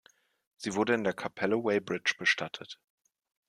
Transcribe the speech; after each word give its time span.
Sie 0.57 0.73
wurde 0.73 0.95
in 0.95 1.03
der 1.03 1.13
Kapelle 1.13 1.57
Weybridge 1.63 2.15
bestattet. 2.17 2.79